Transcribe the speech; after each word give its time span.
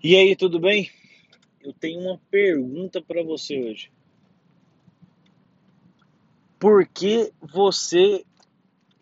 E 0.00 0.14
aí, 0.14 0.36
tudo 0.36 0.60
bem? 0.60 0.88
Eu 1.60 1.72
tenho 1.72 1.98
uma 1.98 2.20
pergunta 2.30 3.02
para 3.02 3.20
você 3.20 3.60
hoje. 3.60 3.90
Por 6.56 6.86
que 6.86 7.32
você 7.42 8.24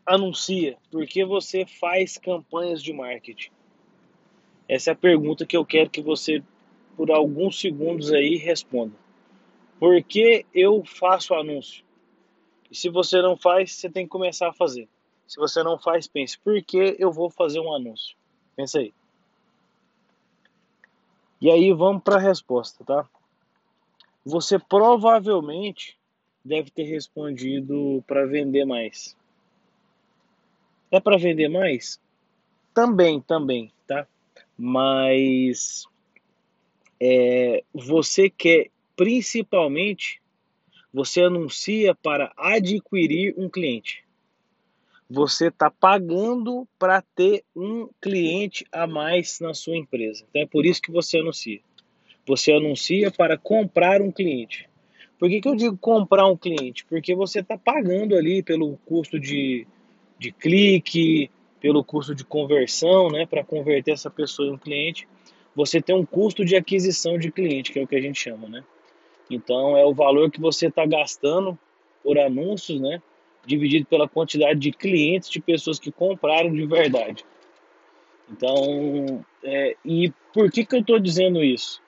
anuncia? 0.07 0.79
Por 0.91 1.07
que 1.07 1.23
você 1.23 1.67
faz 1.67 2.17
campanhas 2.17 2.83
de 2.83 2.95
marketing? 2.95 3.51
Essa 4.67 4.91
é 4.91 4.95
a 4.95 4.97
pergunta 4.97 5.45
que 5.45 5.55
eu 5.55 5.67
quero 5.67 5.91
que 5.91 6.01
você, 6.01 6.43
por 6.97 7.11
alguns 7.11 7.61
segundos 7.61 8.11
aí, 8.11 8.37
responda. 8.37 8.97
Por 9.79 10.03
que 10.03 10.47
eu 10.55 10.83
faço 10.83 11.35
anúncio? 11.35 11.85
E 12.71 12.75
se 12.75 12.89
você 12.89 13.21
não 13.21 13.37
faz, 13.37 13.75
você 13.75 13.91
tem 13.91 14.07
que 14.07 14.11
começar 14.11 14.49
a 14.49 14.55
fazer. 14.55 14.89
Se 15.27 15.37
você 15.37 15.63
não 15.63 15.79
faz, 15.79 16.07
pense, 16.07 16.39
por 16.39 16.63
que 16.63 16.97
eu 16.99 17.13
vou 17.13 17.29
fazer 17.29 17.61
um 17.61 17.75
anúncio? 17.75 18.17
Pensa 18.57 18.79
aí. 18.79 18.95
E 21.47 21.51
aí 21.53 21.73
vamos 21.73 22.03
para 22.03 22.17
a 22.17 22.19
resposta, 22.19 22.85
tá? 22.85 23.09
Você 24.25 24.59
provavelmente 24.59 25.97
deve 26.45 26.73
ter 26.73 26.83
respondido 26.83 28.03
para 28.05 28.27
vender 28.27 28.65
mais. 28.65 29.17
É 30.91 30.99
para 30.99 31.17
vender 31.17 31.49
mais? 31.49 32.01
Também, 32.75 33.21
também, 33.21 33.73
tá? 33.87 34.09
Mas 34.59 35.87
é, 36.99 37.63
você 37.73 38.29
quer 38.29 38.69
principalmente 38.97 40.21
você 40.93 41.23
anuncia 41.23 41.95
para 41.95 42.33
adquirir 42.37 43.37
um 43.39 43.49
cliente 43.49 44.05
você 45.09 45.49
está 45.49 45.71
pagando 45.71 46.67
para 46.79 47.01
ter 47.15 47.45
um 47.55 47.89
cliente 48.01 48.67
a 48.73 48.87
mais 48.87 49.39
na 49.41 49.55
sua 49.55 49.77
empresa. 49.77 50.25
Então 50.29 50.43
é 50.43 50.47
por 50.47 50.67
isso 50.67 50.83
que 50.83 50.91
você 50.91 51.19
anuncia. 51.19 51.61
Você 52.27 52.53
anuncia 52.53 53.11
para 53.11 53.39
comprar 53.39 54.03
um 54.03 54.11
cliente. 54.11 54.69
Por 55.19 55.29
que, 55.29 55.41
que 55.41 55.49
eu 55.49 55.55
digo 55.55 55.77
comprar 55.79 56.27
um 56.27 56.37
cliente? 56.37 56.85
Porque 56.87 57.15
você 57.15 57.41
está 57.41 57.57
pagando 57.57 58.17
ali 58.17 58.43
pelo 58.43 58.77
custo 58.85 59.19
de, 59.19 59.67
de 60.19 60.33
clique, 60.33 61.31
pelo 61.61 61.83
custo 61.85 62.15
de 62.15 62.25
conversão, 62.25 63.09
né, 63.09 63.25
para 63.27 63.45
converter 63.45 63.93
essa 63.93 64.11
pessoa 64.11 64.49
em 64.49 64.53
um 64.53 64.59
cliente. 64.59 65.09
Você 65.55 65.81
tem 65.81 65.95
um 65.95 66.05
custo 66.05 66.45
de 66.45 66.55
aquisição 66.55 67.17
de 67.17 67.31
cliente, 67.31 67.73
que 67.73 67.79
é 67.79 67.83
o 67.83 67.87
que 67.87 67.97
a 67.97 68.01
gente 68.01 68.21
chama, 68.21 68.49
né? 68.49 68.63
Então 69.31 69.77
é 69.77 69.85
o 69.85 69.95
valor 69.95 70.31
que 70.31 70.41
você 70.41 70.67
está 70.67 70.85
gastando 70.85 71.59
por 72.03 72.19
anúncios, 72.19 72.81
né? 72.81 73.01
Dividido 73.47 73.87
pela 73.87 74.09
quantidade 74.09 74.59
de 74.59 74.73
clientes, 74.73 75.31
de 75.31 75.41
pessoas 75.41 75.79
que 75.79 75.93
compraram 75.93 76.53
de 76.53 76.67
verdade. 76.67 77.25
Então, 78.31 79.25
é, 79.43 79.77
e 79.85 80.13
por 80.33 80.51
que, 80.51 80.67
que 80.67 80.75
eu 80.75 80.81
estou 80.81 80.99
dizendo 80.99 81.43
isso? 81.43 81.81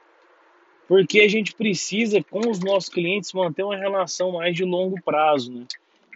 Porque 0.86 1.20
a 1.20 1.28
gente 1.28 1.54
precisa, 1.54 2.22
com 2.22 2.48
os 2.48 2.60
nossos 2.60 2.88
clientes, 2.88 3.32
manter 3.32 3.64
uma 3.64 3.76
relação 3.76 4.32
mais 4.32 4.54
de 4.54 4.64
longo 4.64 5.02
prazo. 5.02 5.52
Né? 5.52 5.66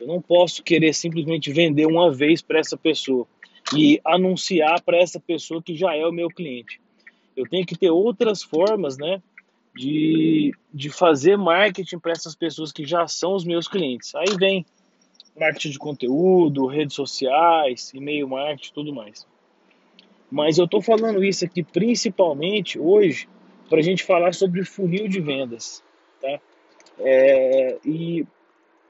Eu 0.00 0.06
não 0.06 0.22
posso 0.22 0.62
querer 0.62 0.94
simplesmente 0.94 1.52
vender 1.52 1.86
uma 1.86 2.10
vez 2.10 2.40
para 2.40 2.60
essa 2.60 2.76
pessoa 2.76 3.26
e 3.76 4.00
anunciar 4.04 4.80
para 4.82 4.96
essa 4.96 5.20
pessoa 5.20 5.62
que 5.62 5.74
já 5.74 5.94
é 5.94 6.06
o 6.06 6.12
meu 6.12 6.28
cliente. 6.28 6.80
Eu 7.36 7.48
tenho 7.48 7.66
que 7.66 7.76
ter 7.76 7.90
outras 7.90 8.42
formas 8.42 8.96
né, 8.96 9.20
de, 9.74 10.54
de 10.72 10.90
fazer 10.90 11.36
marketing 11.36 11.98
para 11.98 12.12
essas 12.12 12.34
pessoas 12.34 12.72
que 12.72 12.84
já 12.84 13.06
são 13.06 13.34
os 13.34 13.44
meus 13.44 13.68
clientes. 13.68 14.14
Aí 14.14 14.36
vem 14.38 14.64
marketing 15.38 15.70
de 15.70 15.78
conteúdo, 15.78 16.66
redes 16.66 16.94
sociais, 16.94 17.92
e-mail 17.94 18.28
marketing, 18.28 18.72
tudo 18.72 18.94
mais. 18.94 19.26
Mas 20.30 20.58
eu 20.58 20.64
estou 20.64 20.80
falando 20.80 21.22
isso 21.24 21.44
aqui 21.44 21.62
principalmente 21.62 22.78
hoje 22.78 23.28
para 23.68 23.78
a 23.78 23.82
gente 23.82 24.04
falar 24.04 24.34
sobre 24.34 24.64
funil 24.64 25.08
de 25.08 25.20
vendas, 25.20 25.82
tá? 26.20 26.40
É, 26.98 27.78
e, 27.84 28.26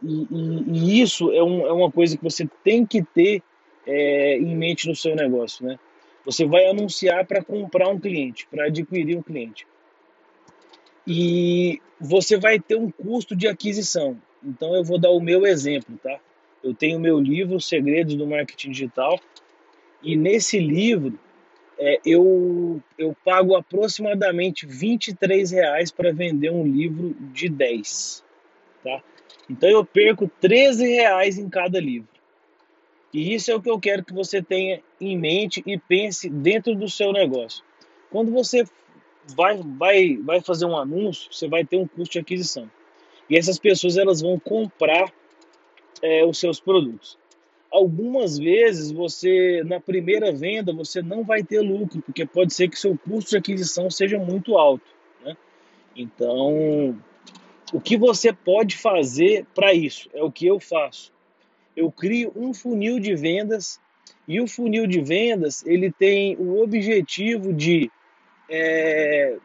e, 0.02 0.26
e, 0.30 1.00
isso 1.00 1.32
é, 1.32 1.42
um, 1.42 1.66
é, 1.66 1.72
uma 1.72 1.90
coisa 1.90 2.16
que 2.16 2.22
você 2.22 2.48
tem 2.64 2.84
que 2.84 3.02
ter 3.02 3.42
é, 3.86 4.36
em 4.36 4.56
mente 4.56 4.88
no 4.88 4.94
seu 4.94 5.14
negócio, 5.14 5.64
né? 5.64 5.78
Você 6.24 6.44
vai 6.44 6.66
anunciar 6.66 7.26
para 7.26 7.42
comprar 7.42 7.88
um 7.88 7.98
cliente, 7.98 8.46
para 8.48 8.66
adquirir 8.66 9.16
um 9.16 9.22
cliente. 9.22 9.66
E 11.06 11.80
você 12.00 12.36
vai 12.36 12.60
ter 12.60 12.76
um 12.76 12.90
custo 12.90 13.34
de 13.34 13.48
aquisição. 13.48 14.16
Então 14.42 14.74
eu 14.74 14.84
vou 14.84 14.98
dar 14.98 15.10
o 15.10 15.20
meu 15.20 15.46
exemplo, 15.46 15.98
tá? 16.02 16.20
Eu 16.62 16.74
tenho 16.74 17.00
meu 17.00 17.18
livro 17.18 17.60
Segredos 17.60 18.14
do 18.14 18.26
Marketing 18.26 18.70
Digital 18.70 19.18
e 20.02 20.16
nesse 20.16 20.58
livro 20.58 21.18
é, 21.78 22.00
eu, 22.04 22.80
eu 22.96 23.16
pago 23.24 23.56
aproximadamente 23.56 24.66
23 24.66 25.50
reais 25.50 25.90
para 25.90 26.12
vender 26.12 26.50
um 26.50 26.64
livro 26.64 27.16
de 27.32 27.48
10. 27.48 28.24
Tá? 28.84 29.02
Então 29.50 29.68
eu 29.68 29.84
perco 29.84 30.30
13 30.40 30.86
reais 30.86 31.38
em 31.38 31.48
cada 31.48 31.80
livro. 31.80 32.08
E 33.12 33.34
isso 33.34 33.50
é 33.50 33.54
o 33.54 33.60
que 33.60 33.68
eu 33.68 33.78
quero 33.78 34.04
que 34.04 34.12
você 34.12 34.40
tenha 34.40 34.80
em 35.00 35.18
mente 35.18 35.62
e 35.66 35.76
pense 35.76 36.30
dentro 36.30 36.74
do 36.74 36.88
seu 36.88 37.12
negócio. 37.12 37.64
Quando 38.10 38.30
você 38.30 38.64
vai, 39.36 39.60
vai, 39.62 40.16
vai 40.16 40.40
fazer 40.40 40.64
um 40.64 40.76
anúncio, 40.76 41.32
você 41.32 41.46
vai 41.46 41.64
ter 41.64 41.76
um 41.76 41.86
custo 41.86 42.12
de 42.12 42.18
aquisição. 42.20 42.70
E 43.28 43.36
essas 43.36 43.58
pessoas 43.58 43.96
elas 43.96 44.20
vão 44.20 44.38
comprar 44.38 45.12
é, 46.02 46.24
os 46.24 46.38
seus 46.38 46.60
produtos. 46.60 47.16
Algumas 47.70 48.36
vezes 48.36 48.90
você, 48.90 49.62
na 49.64 49.80
primeira 49.80 50.30
venda, 50.32 50.74
você 50.74 51.00
não 51.00 51.24
vai 51.24 51.42
ter 51.42 51.60
lucro, 51.60 52.02
porque 52.02 52.26
pode 52.26 52.52
ser 52.52 52.68
que 52.68 52.78
seu 52.78 52.98
custo 52.98 53.30
de 53.30 53.36
aquisição 53.38 53.88
seja 53.88 54.18
muito 54.18 54.58
alto. 54.58 54.84
Né? 55.24 55.34
Então, 55.96 56.98
o 57.72 57.80
que 57.80 57.96
você 57.96 58.32
pode 58.32 58.76
fazer 58.76 59.46
para 59.54 59.72
isso? 59.72 60.10
É 60.12 60.22
o 60.22 60.30
que 60.30 60.46
eu 60.46 60.60
faço. 60.60 61.12
Eu 61.74 61.90
crio 61.90 62.30
um 62.36 62.52
funil 62.52 63.00
de 63.00 63.14
vendas 63.14 63.80
e 64.28 64.38
o 64.40 64.46
funil 64.46 64.86
de 64.86 65.00
vendas 65.00 65.64
ele 65.64 65.90
tem 65.90 66.36
o 66.36 66.62
objetivo 66.62 67.52
de, 67.54 67.90
é, 68.50 69.38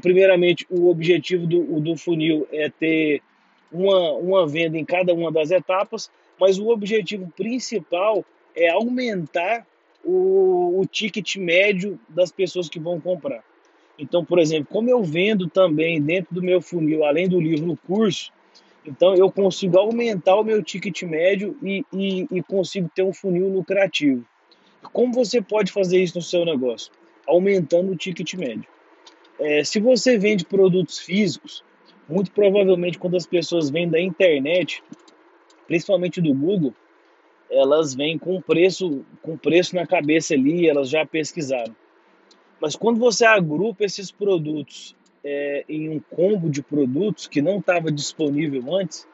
primeiramente, 0.00 0.64
o 0.70 0.88
objetivo 0.88 1.46
do, 1.46 1.80
do 1.80 1.96
funil 1.96 2.46
é 2.52 2.70
ter 2.70 3.20
uma, 3.74 4.12
uma 4.12 4.46
venda 4.46 4.78
em 4.78 4.84
cada 4.84 5.12
uma 5.12 5.30
das 5.32 5.50
etapas, 5.50 6.10
mas 6.38 6.58
o 6.58 6.68
objetivo 6.68 7.30
principal 7.36 8.24
é 8.54 8.70
aumentar 8.70 9.66
o, 10.04 10.80
o 10.80 10.86
ticket 10.86 11.36
médio 11.36 11.98
das 12.08 12.30
pessoas 12.30 12.68
que 12.68 12.78
vão 12.78 13.00
comprar. 13.00 13.42
Então, 13.98 14.24
por 14.24 14.38
exemplo, 14.38 14.68
como 14.70 14.88
eu 14.88 15.02
vendo 15.02 15.48
também 15.48 16.00
dentro 16.00 16.34
do 16.34 16.42
meu 16.42 16.60
funil, 16.60 17.04
além 17.04 17.28
do 17.28 17.40
livro, 17.40 17.72
o 17.72 17.76
curso, 17.76 18.32
então 18.86 19.14
eu 19.14 19.30
consigo 19.30 19.78
aumentar 19.78 20.36
o 20.36 20.44
meu 20.44 20.62
ticket 20.62 21.02
médio 21.02 21.56
e, 21.62 21.84
e, 21.92 22.26
e, 22.30 22.42
consigo 22.42 22.90
ter 22.94 23.02
um 23.02 23.12
funil 23.12 23.48
lucrativo. 23.48 24.24
Como 24.92 25.12
você 25.12 25.40
pode 25.40 25.72
fazer 25.72 26.02
isso 26.02 26.16
no 26.16 26.22
seu 26.22 26.44
negócio? 26.44 26.92
Aumentando 27.26 27.92
o 27.92 27.96
ticket 27.96 28.34
médio. 28.34 28.66
É, 29.38 29.64
se 29.64 29.80
você 29.80 30.18
vende 30.18 30.44
produtos 30.44 30.98
físicos, 30.98 31.64
muito 32.08 32.30
provavelmente 32.30 32.98
quando 32.98 33.16
as 33.16 33.26
pessoas 33.26 33.70
vêm 33.70 33.88
da 33.88 34.00
internet, 34.00 34.82
principalmente 35.66 36.20
do 36.20 36.34
Google, 36.34 36.74
elas 37.50 37.94
vêm 37.94 38.18
com 38.18 38.40
preço, 38.40 39.04
com 39.22 39.36
preço 39.36 39.74
na 39.74 39.86
cabeça 39.86 40.34
ali, 40.34 40.68
elas 40.68 40.88
já 40.88 41.06
pesquisaram. 41.06 41.74
Mas 42.60 42.76
quando 42.76 42.98
você 42.98 43.24
agrupa 43.24 43.84
esses 43.84 44.10
produtos 44.10 44.96
é, 45.22 45.64
em 45.68 45.88
um 45.88 46.00
combo 46.00 46.50
de 46.50 46.62
produtos 46.62 47.26
que 47.26 47.40
não 47.40 47.58
estava 47.58 47.90
disponível 47.90 48.74
antes, 48.74 49.06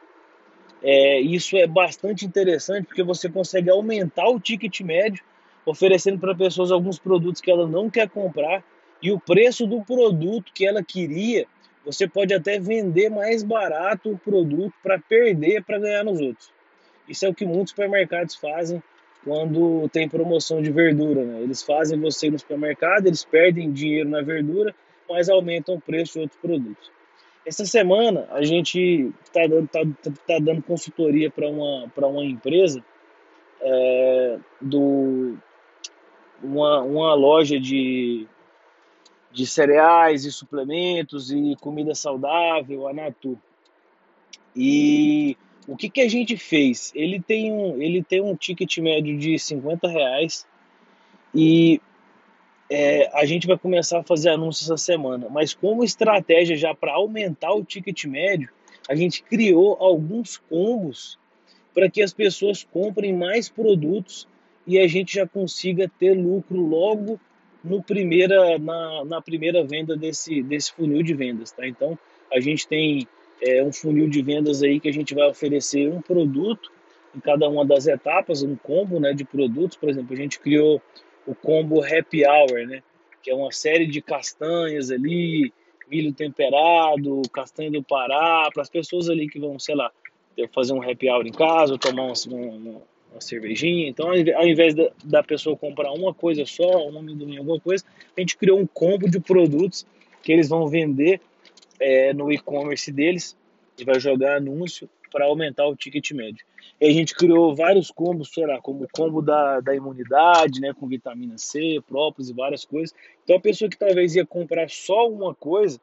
é, 0.83 1.19
isso 1.19 1.55
é 1.57 1.67
bastante 1.67 2.25
interessante 2.25 2.85
porque 2.87 3.03
você 3.03 3.29
consegue 3.29 3.69
aumentar 3.69 4.27
o 4.27 4.39
ticket 4.39 4.81
médio, 4.81 5.23
oferecendo 5.65 6.19
para 6.19 6.35
pessoas 6.35 6.71
alguns 6.71 6.97
produtos 6.97 7.41
que 7.41 7.51
ela 7.51 7.67
não 7.67 7.89
quer 7.89 8.09
comprar 8.09 8.63
e 9.01 9.11
o 9.11 9.19
preço 9.19 9.67
do 9.67 9.81
produto 9.81 10.51
que 10.53 10.65
ela 10.65 10.83
queria 10.83 11.47
você 11.85 12.07
pode 12.07 12.33
até 12.33 12.59
vender 12.59 13.09
mais 13.09 13.43
barato 13.43 14.11
o 14.11 14.17
produto 14.17 14.73
para 14.83 14.99
perder 14.99 15.63
para 15.63 15.79
ganhar 15.79 16.03
nos 16.03 16.19
outros. 16.19 16.51
Isso 17.07 17.25
é 17.25 17.29
o 17.29 17.33
que 17.33 17.45
muitos 17.45 17.71
supermercados 17.71 18.35
fazem 18.35 18.81
quando 19.23 19.87
tem 19.89 20.07
promoção 20.07 20.61
de 20.61 20.71
verdura. 20.71 21.23
Né? 21.23 21.41
Eles 21.41 21.61
fazem 21.61 21.99
você 21.99 22.29
no 22.29 22.39
supermercado, 22.39 23.07
eles 23.07 23.23
perdem 23.23 23.71
dinheiro 23.71 24.09
na 24.09 24.21
verdura, 24.21 24.73
mas 25.09 25.29
aumentam 25.29 25.75
o 25.75 25.81
preço 25.81 26.13
de 26.13 26.19
outros 26.19 26.39
produtos. 26.39 26.91
Essa 27.45 27.65
semana 27.65 28.27
a 28.29 28.43
gente 28.43 29.11
está 29.23 29.47
dando, 29.47 29.67
tá, 29.67 29.79
tá 30.27 30.39
dando 30.39 30.61
consultoria 30.61 31.29
para 31.31 31.49
uma, 31.49 31.91
uma 31.97 32.23
empresa 32.23 32.83
é, 33.59 34.37
do 34.61 35.37
uma, 36.43 36.81
uma 36.81 37.13
loja 37.13 37.59
de 37.59 38.27
de 39.31 39.45
cereais 39.45 40.25
e 40.25 40.31
suplementos 40.31 41.31
e 41.31 41.55
comida 41.61 41.95
saudável, 41.95 42.87
a 42.87 42.93
Natu. 42.93 43.39
E 44.55 45.37
o 45.67 45.75
que, 45.77 45.89
que 45.89 46.01
a 46.01 46.09
gente 46.09 46.35
fez? 46.35 46.91
Ele 46.95 47.21
tem 47.21 47.51
um, 47.51 47.81
ele 47.81 48.03
tem 48.03 48.21
um 48.21 48.35
ticket 48.35 48.77
médio 48.79 49.17
de 49.17 49.39
50 49.39 49.87
reais 49.87 50.45
e 51.33 51.81
é, 52.69 53.09
a 53.13 53.25
gente 53.25 53.47
vai 53.47 53.57
começar 53.57 53.99
a 53.99 54.03
fazer 54.03 54.29
anúncios 54.29 54.69
essa 54.69 54.77
semana, 54.77 55.27
mas 55.29 55.53
como 55.53 55.83
estratégia 55.83 56.55
já 56.55 56.73
para 56.73 56.93
aumentar 56.93 57.53
o 57.53 57.63
ticket 57.63 58.05
médio, 58.05 58.49
a 58.89 58.95
gente 58.95 59.23
criou 59.23 59.77
alguns 59.79 60.37
combos 60.37 61.17
para 61.73 61.89
que 61.89 62.01
as 62.01 62.13
pessoas 62.13 62.63
comprem 62.63 63.13
mais 63.13 63.49
produtos 63.49 64.27
e 64.65 64.79
a 64.79 64.87
gente 64.87 65.15
já 65.15 65.27
consiga 65.27 65.89
ter 65.99 66.13
lucro 66.13 66.59
logo 66.59 67.19
no 67.63 67.81
primeira, 67.81 68.57
na, 68.57 69.05
na 69.05 69.21
primeira 69.21 69.63
venda 69.63 69.95
desse, 69.95 70.41
desse 70.41 70.71
funil 70.73 71.03
de 71.03 71.13
vendas. 71.13 71.51
Tá? 71.51 71.67
Então, 71.67 71.97
a 72.31 72.39
gente 72.39 72.67
tem 72.67 73.07
é, 73.41 73.63
um 73.63 73.71
funil 73.71 74.09
de 74.09 74.21
vendas 74.21 74.63
aí 74.63 74.79
que 74.79 74.89
a 74.89 74.93
gente 74.93 75.13
vai 75.13 75.29
oferecer 75.29 75.89
um 75.89 76.01
produto 76.01 76.71
em 77.15 77.19
cada 77.19 77.47
uma 77.49 77.65
das 77.65 77.87
etapas, 77.87 78.41
um 78.41 78.55
combo 78.55 78.99
né, 78.99 79.13
de 79.13 79.25
produtos. 79.25 79.77
Por 79.77 79.89
exemplo, 79.89 80.13
a 80.13 80.17
gente 80.17 80.39
criou 80.39 80.81
o 81.25 81.35
combo 81.35 81.83
Happy 81.83 82.25
Hour, 82.25 82.67
né, 82.67 82.81
que 83.21 83.29
é 83.29 83.35
uma 83.35 83.51
série 83.51 83.85
de 83.85 84.01
castanhas 84.01 84.89
ali, 84.89 85.53
milho 85.89 86.13
temperado, 86.13 87.21
castanha 87.33 87.69
do 87.69 87.83
Pará, 87.83 88.49
para 88.51 88.63
as 88.63 88.69
pessoas 88.69 89.09
ali 89.09 89.27
que 89.27 89.39
vão, 89.39 89.59
sei 89.59 89.75
lá, 89.75 89.91
fazer 90.53 90.73
um 90.73 90.81
happy 90.81 91.09
hour 91.09 91.27
em 91.27 91.31
casa, 91.31 91.73
ou 91.73 91.77
tomar 91.77 92.03
uma, 92.03 92.13
uma, 92.27 92.81
uma 93.11 93.21
cervejinha. 93.21 93.89
Então, 93.89 94.09
ao 94.09 94.47
invés 94.47 94.73
da, 94.73 94.89
da 95.03 95.23
pessoa 95.23 95.57
comprar 95.57 95.91
uma 95.91 96.13
coisa 96.13 96.45
só, 96.45 96.87
um 96.87 96.97
amendoim, 96.97 97.37
alguma 97.37 97.59
coisa, 97.59 97.83
a 98.15 98.21
gente 98.21 98.37
criou 98.37 98.59
um 98.59 98.65
combo 98.65 99.09
de 99.09 99.19
produtos 99.19 99.85
que 100.23 100.31
eles 100.31 100.49
vão 100.49 100.67
vender 100.67 101.19
é, 101.79 102.13
no 102.13 102.31
e-commerce 102.31 102.91
deles 102.91 103.35
e 103.77 103.83
vai 103.83 103.99
jogar 103.99 104.37
anúncio 104.37 104.89
para 105.11 105.25
aumentar 105.25 105.67
o 105.67 105.75
ticket 105.75 106.11
médio. 106.11 106.45
E 106.79 106.85
a 106.87 106.91
gente 106.91 107.13
criou 107.13 107.53
vários 107.53 107.91
combos, 107.91 108.29
sei 108.33 108.45
lá, 108.47 108.59
como 108.61 108.85
o 108.85 108.87
combo 108.91 109.21
da, 109.21 109.59
da 109.59 109.75
imunidade, 109.75 110.61
né, 110.61 110.73
com 110.73 110.87
vitamina 110.87 111.37
C, 111.37 111.81
própolis 111.87 112.29
e 112.29 112.33
várias 112.33 112.63
coisas. 112.63 112.95
Então 113.23 113.35
a 113.35 113.39
pessoa 113.39 113.69
que 113.69 113.77
talvez 113.77 114.15
ia 114.15 114.25
comprar 114.25 114.69
só 114.69 115.09
uma 115.09 115.35
coisa, 115.35 115.79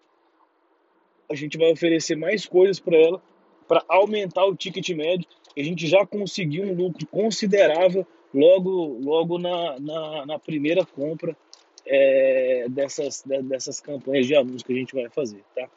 a 1.31 1.35
gente 1.35 1.59
vai 1.59 1.71
oferecer 1.71 2.17
mais 2.17 2.47
coisas 2.47 2.81
para 2.81 2.97
ela 2.97 3.23
para 3.69 3.85
aumentar 3.87 4.47
o 4.47 4.57
ticket 4.57 4.89
médio. 4.91 5.29
A 5.57 5.63
gente 5.63 5.87
já 5.87 6.07
conseguiu 6.07 6.65
um 6.65 6.75
lucro 6.75 7.07
considerável 7.07 8.07
logo, 8.33 8.99
logo 9.03 9.39
na, 9.39 9.79
na, 9.81 10.27
na 10.27 10.39
primeira 10.39 10.85
compra 10.85 11.37
é, 11.87 12.67
dessas, 12.69 13.23
dessas 13.45 13.81
campanhas 13.81 14.27
de 14.27 14.37
anúncios 14.37 14.63
que 14.63 14.73
a 14.73 14.77
gente 14.77 14.95
vai 14.95 15.09
fazer, 15.09 15.43
tá? 15.55 15.69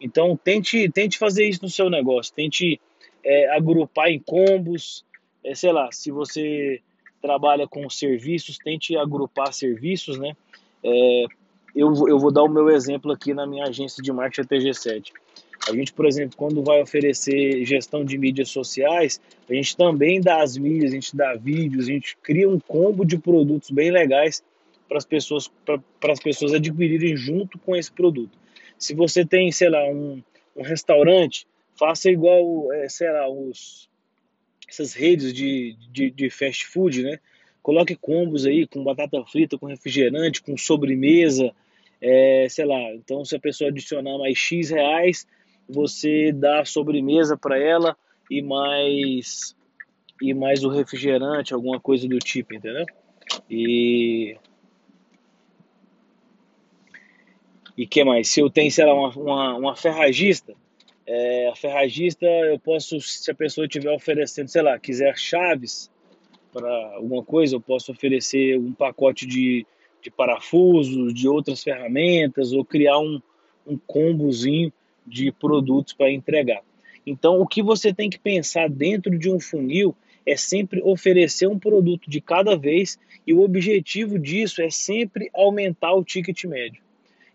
Então 0.00 0.38
tente, 0.42 0.88
tente 0.90 1.18
fazer 1.18 1.46
isso 1.46 1.62
no 1.62 1.68
seu 1.68 1.90
negócio, 1.90 2.32
tente 2.32 2.80
é, 3.24 3.50
agrupar 3.50 4.08
em 4.08 4.18
combos, 4.18 5.04
é, 5.44 5.54
sei 5.54 5.72
lá, 5.72 5.90
se 5.92 6.10
você 6.10 6.80
trabalha 7.20 7.66
com 7.66 7.88
serviços, 7.90 8.58
tente 8.58 8.96
agrupar 8.96 9.52
serviços, 9.52 10.18
né? 10.18 10.36
É, 10.82 11.24
eu, 11.74 11.92
eu 12.08 12.18
vou 12.18 12.32
dar 12.32 12.42
o 12.42 12.48
meu 12.48 12.70
exemplo 12.70 13.12
aqui 13.12 13.34
na 13.34 13.46
minha 13.46 13.64
agência 13.64 14.02
de 14.02 14.12
marketing 14.12 14.48
TG7. 14.48 15.12
A 15.66 15.74
gente, 15.74 15.92
por 15.92 16.06
exemplo, 16.06 16.36
quando 16.36 16.62
vai 16.62 16.80
oferecer 16.80 17.64
gestão 17.64 18.04
de 18.04 18.16
mídias 18.16 18.50
sociais, 18.50 19.20
a 19.48 19.52
gente 19.52 19.76
também 19.76 20.20
dá 20.20 20.42
as 20.42 20.56
mídias, 20.56 20.92
a 20.92 20.94
gente 20.94 21.16
dá 21.16 21.34
vídeos, 21.34 21.86
a 21.88 21.92
gente 21.92 22.16
cria 22.22 22.48
um 22.48 22.58
combo 22.58 23.04
de 23.04 23.18
produtos 23.18 23.70
bem 23.70 23.90
legais 23.90 24.42
para 24.88 24.98
as 24.98 25.04
pessoas, 25.04 25.50
para 25.66 26.12
as 26.12 26.20
pessoas 26.20 26.54
adquirirem 26.54 27.16
junto 27.16 27.58
com 27.58 27.76
esse 27.76 27.92
produto. 27.92 28.38
Se 28.78 28.94
você 28.94 29.24
tem, 29.24 29.52
sei 29.52 29.68
lá, 29.68 29.84
um, 29.84 30.22
um 30.56 30.62
restaurante, 30.62 31.46
faça 31.78 32.10
igual, 32.10 32.72
é, 32.72 32.88
sei 32.88 33.10
lá, 33.10 33.28
os, 33.28 33.88
essas 34.68 34.94
redes 34.94 35.32
de, 35.32 35.76
de, 35.92 36.10
de 36.10 36.30
fast 36.30 36.66
food, 36.66 37.02
né? 37.02 37.18
Coloque 37.62 37.94
combos 37.94 38.46
aí 38.46 38.66
com 38.66 38.82
batata 38.82 39.22
frita, 39.26 39.58
com 39.58 39.66
refrigerante, 39.66 40.40
com 40.40 40.56
sobremesa, 40.56 41.52
é, 42.00 42.46
sei 42.48 42.64
lá. 42.64 42.94
Então, 42.94 43.24
se 43.24 43.36
a 43.36 43.40
pessoa 43.40 43.68
adicionar 43.68 44.16
mais 44.16 44.38
X 44.38 44.70
reais, 44.70 45.26
você 45.68 46.32
dá 46.32 46.64
sobremesa 46.64 47.36
para 47.36 47.58
ela 47.58 47.96
e 48.30 48.42
mais 48.42 49.56
e 50.20 50.34
mais 50.34 50.64
o 50.64 50.68
refrigerante, 50.68 51.54
alguma 51.54 51.78
coisa 51.78 52.08
do 52.08 52.18
tipo, 52.18 52.54
entendeu? 52.54 52.84
E 53.48 54.36
e 57.76 57.86
que 57.86 58.02
mais? 58.02 58.28
Se 58.28 58.40
eu 58.40 58.50
tenho, 58.50 58.72
sei 58.72 58.84
lá, 58.84 58.92
uma, 58.92 59.10
uma, 59.10 59.56
uma 59.56 59.76
ferragista, 59.76 60.52
é, 61.06 61.48
a 61.48 61.54
ferragista 61.54 62.26
eu 62.26 62.58
posso, 62.58 63.00
se 63.00 63.30
a 63.30 63.34
pessoa 63.34 63.66
estiver 63.66 63.92
oferecendo, 63.92 64.48
sei 64.48 64.62
lá, 64.62 64.76
quiser 64.78 65.16
chaves 65.16 65.88
para 66.52 66.68
alguma 66.96 67.22
coisa, 67.22 67.54
eu 67.54 67.60
posso 67.60 67.92
oferecer 67.92 68.58
um 68.58 68.72
pacote 68.72 69.26
de, 69.26 69.64
de 70.02 70.10
parafusos, 70.10 71.14
de 71.14 71.28
outras 71.28 71.62
ferramentas, 71.62 72.52
ou 72.52 72.64
criar 72.64 72.98
um, 72.98 73.22
um 73.64 73.78
combozinho 73.78 74.72
de 75.08 75.32
produtos 75.32 75.92
para 75.92 76.10
entregar. 76.10 76.62
Então, 77.06 77.40
o 77.40 77.46
que 77.46 77.62
você 77.62 77.92
tem 77.92 78.10
que 78.10 78.18
pensar 78.18 78.68
dentro 78.68 79.18
de 79.18 79.30
um 79.30 79.40
funil 79.40 79.96
é 80.26 80.36
sempre 80.36 80.82
oferecer 80.82 81.46
um 81.46 81.58
produto 81.58 82.10
de 82.10 82.20
cada 82.20 82.56
vez 82.56 82.98
e 83.26 83.32
o 83.32 83.40
objetivo 83.40 84.18
disso 84.18 84.60
é 84.60 84.68
sempre 84.68 85.30
aumentar 85.34 85.94
o 85.94 86.04
ticket 86.04 86.44
médio. 86.44 86.82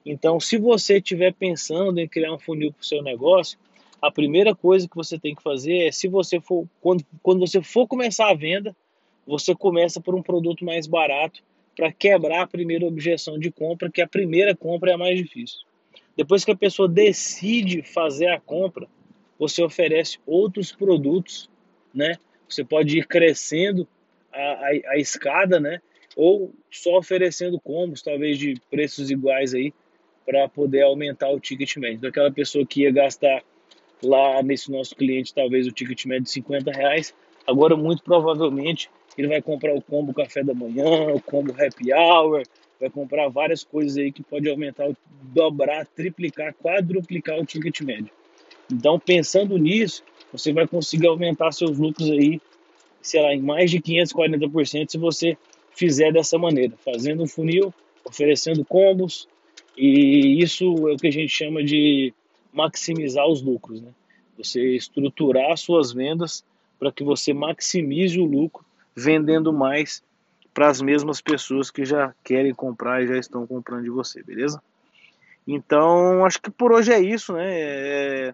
Então, 0.05 0.39
se 0.39 0.57
você 0.57 0.97
estiver 0.97 1.33
pensando 1.33 1.97
em 1.99 2.07
criar 2.07 2.33
um 2.33 2.39
funil 2.39 2.71
para 2.71 2.81
o 2.81 2.85
seu 2.85 3.01
negócio, 3.01 3.57
a 4.01 4.11
primeira 4.11 4.53
coisa 4.53 4.87
que 4.87 4.95
você 4.95 5.17
tem 5.17 5.33
que 5.33 5.41
fazer 5.41 5.87
é, 5.87 5.91
se 5.91 6.07
você 6.07 6.39
for, 6.39 6.67
quando, 6.81 7.03
quando 7.21 7.39
você 7.39 7.61
for 7.63 7.87
começar 7.87 8.29
a 8.29 8.35
venda, 8.35 8.75
você 9.25 9.55
começa 9.55 10.01
por 10.01 10.13
um 10.13 10.21
produto 10.21 10.65
mais 10.65 10.85
barato 10.85 11.41
para 11.75 11.91
quebrar 11.91 12.43
a 12.43 12.47
primeira 12.47 12.85
objeção 12.85 13.39
de 13.39 13.49
compra, 13.49 13.89
que 13.89 14.01
a 14.01 14.07
primeira 14.07 14.55
compra 14.55 14.91
é 14.91 14.93
a 14.93 14.97
mais 14.97 15.17
difícil. 15.17 15.59
Depois 16.15 16.45
que 16.45 16.51
a 16.51 16.55
pessoa 16.55 16.87
decide 16.87 17.81
fazer 17.81 18.27
a 18.27 18.39
compra, 18.39 18.87
você 19.37 19.63
oferece 19.63 20.19
outros 20.25 20.71
produtos, 20.71 21.49
né? 21.93 22.17
Você 22.47 22.63
pode 22.63 22.97
ir 22.97 23.07
crescendo 23.07 23.87
a, 24.31 24.39
a, 24.39 24.67
a 24.91 24.97
escada, 24.97 25.59
né? 25.59 25.81
Ou 26.15 26.53
só 26.69 26.97
oferecendo 26.97 27.59
combos, 27.59 28.01
talvez 28.01 28.37
de 28.37 28.55
preços 28.69 29.09
iguais 29.09 29.53
aí, 29.53 29.73
para 30.25 30.47
poder 30.47 30.83
aumentar 30.83 31.29
o 31.29 31.39
ticket 31.39 31.75
médio. 31.77 31.97
Então, 31.97 32.09
aquela 32.09 32.31
pessoa 32.31 32.65
que 32.65 32.81
ia 32.81 32.91
gastar 32.91 33.43
lá 34.01 34.43
nesse 34.43 34.71
nosso 34.71 34.95
cliente, 34.95 35.33
talvez 35.33 35.67
o 35.67 35.71
ticket 35.71 36.05
médio 36.05 36.23
de 36.23 36.31
50 36.31 36.71
reais, 36.71 37.13
agora 37.47 37.75
muito 37.75 38.03
provavelmente 38.03 38.89
ele 39.17 39.27
vai 39.27 39.41
comprar 39.41 39.73
o 39.73 39.81
combo 39.81 40.13
café 40.13 40.43
da 40.43 40.53
manhã, 40.53 41.13
o 41.13 41.21
combo 41.21 41.51
happy 41.51 41.93
hour, 41.93 42.43
vai 42.79 42.89
comprar 42.89 43.29
várias 43.29 43.63
coisas 43.63 43.97
aí 43.97 44.11
que 44.11 44.23
pode 44.23 44.49
aumentar, 44.49 44.89
dobrar, 45.21 45.85
triplicar, 45.87 46.53
quadruplicar 46.53 47.39
o 47.39 47.45
ticket 47.45 47.81
médio. 47.81 48.09
Então, 48.71 48.99
pensando 48.99 49.57
nisso, 49.57 50.03
você 50.31 50.51
vai 50.51 50.67
conseguir 50.67 51.07
aumentar 51.07 51.51
seus 51.51 51.77
lucros 51.77 52.09
aí, 52.09 52.41
sei 53.01 53.21
lá, 53.21 53.33
em 53.33 53.41
mais 53.41 53.69
de 53.69 53.79
540% 53.79 54.89
se 54.89 54.97
você 54.97 55.37
fizer 55.75 56.11
dessa 56.11 56.37
maneira, 56.37 56.75
fazendo 56.83 57.23
um 57.23 57.27
funil, 57.27 57.73
oferecendo 58.05 58.65
combos, 58.65 59.27
e 59.77 60.41
isso 60.41 60.65
é 60.87 60.93
o 60.93 60.97
que 60.97 61.07
a 61.07 61.11
gente 61.11 61.29
chama 61.29 61.63
de 61.63 62.13
maximizar 62.51 63.27
os 63.27 63.41
lucros, 63.41 63.81
né? 63.81 63.91
Você 64.37 64.75
estruturar 64.75 65.57
suas 65.57 65.91
vendas 65.91 66.43
para 66.79 66.91
que 66.91 67.03
você 67.03 67.33
maximize 67.33 68.19
o 68.19 68.25
lucro 68.25 68.65
vendendo 68.95 69.51
mais 69.51 70.03
para 70.53 70.69
as 70.69 70.81
mesmas 70.81 71.19
pessoas 71.19 71.69
que 71.71 71.83
já 71.83 72.13
querem 72.23 72.53
comprar 72.53 73.03
e 73.03 73.07
já 73.07 73.17
estão 73.17 73.47
comprando 73.47 73.83
de 73.83 73.89
você, 73.89 74.21
beleza? 74.21 74.61
Então, 75.47 76.23
acho 76.25 76.39
que 76.41 76.51
por 76.51 76.71
hoje 76.71 76.93
é 76.93 77.01
isso, 77.01 77.33
né? 77.33 77.47
É, 77.47 78.33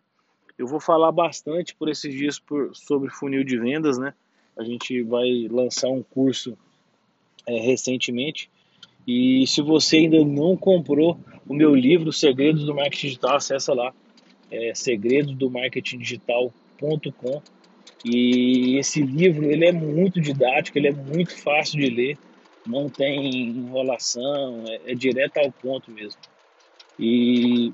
eu 0.57 0.67
vou 0.67 0.79
falar 0.79 1.11
bastante 1.11 1.75
por 1.75 1.89
esses 1.89 2.13
dias 2.13 2.37
por, 2.37 2.75
sobre 2.75 3.09
funil 3.09 3.43
de 3.43 3.57
vendas, 3.57 3.97
né? 3.97 4.13
A 4.57 4.63
gente 4.63 5.01
vai 5.03 5.47
lançar 5.49 5.89
um 5.89 6.03
curso 6.03 6.55
é, 7.47 7.57
recentemente. 7.59 8.51
E 9.07 9.47
se 9.47 9.61
você 9.61 9.97
ainda 9.97 10.23
não 10.23 10.57
comprou 10.57 11.19
o 11.47 11.53
meu 11.53 11.73
livro 11.73 12.13
Segredos 12.13 12.65
do 12.65 12.75
Marketing 12.75 13.07
Digital, 13.07 13.37
acessa 13.37 13.73
lá, 13.73 13.91
é 14.51 14.75
segredosdomarketingdigital.com 14.75 17.41
e 18.03 18.77
esse 18.77 19.01
livro 19.01 19.45
ele 19.45 19.65
é 19.65 19.71
muito 19.71 20.21
didático, 20.21 20.77
ele 20.77 20.87
é 20.87 20.93
muito 20.93 21.35
fácil 21.35 21.79
de 21.79 21.89
ler, 21.89 22.17
não 22.65 22.89
tem 22.89 23.49
enrolação, 23.49 24.63
é, 24.67 24.91
é 24.91 24.95
direto 24.95 25.37
ao 25.37 25.51
ponto 25.51 25.91
mesmo. 25.91 26.19
E 26.97 27.71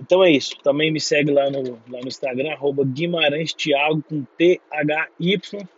então 0.00 0.24
é 0.24 0.30
isso. 0.30 0.56
Também 0.62 0.90
me 0.90 1.00
segue 1.00 1.30
lá 1.30 1.50
no, 1.50 1.62
lá 1.88 2.00
no 2.00 2.08
Instagram, 2.08 2.52
arroba 2.52 2.84
Guimarães 2.84 3.52
Thiago 3.52 4.02
com 4.02 4.24
T-H-Y. 4.36 5.68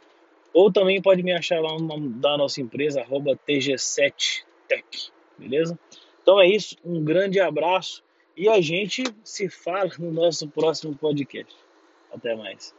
Ou 0.55 0.71
também 0.71 1.03
pode 1.03 1.23
me 1.23 1.33
achar 1.33 1.61
lá 1.61 1.77
no 1.79 2.11
da 2.11 2.37
nossa 2.37 2.61
empresa, 2.61 3.01
arroba 3.01 3.39
TG7Tech. 3.49 5.11
Beleza? 5.37 5.79
Então 6.23 6.41
é 6.41 6.47
isso. 6.47 6.77
Um 6.85 7.03
grande 7.03 7.41
abraço 7.41 8.03
e 8.37 8.49
a 8.49 8.61
gente 8.61 9.03
se 9.25 9.49
fala 9.49 9.91
no 9.99 10.13
nosso 10.13 10.47
próximo 10.49 10.95
podcast. 10.95 11.55
Até 12.13 12.37
mais. 12.37 12.75